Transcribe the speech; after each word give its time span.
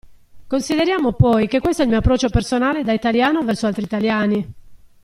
Consideriamo 0.47 1.13
poi 1.13 1.47
che 1.47 1.59
questo 1.59 1.83
è 1.83 1.85
il 1.85 1.91
mio 1.91 1.99
approccio, 1.99 2.29
personale, 2.29 2.83
da 2.83 2.91
italiano 2.91 3.43
verso 3.43 3.67
altri 3.67 3.83
italiani. 3.83 4.53